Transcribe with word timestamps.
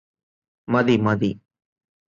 മതി 0.67 0.95
മതി 1.05 1.31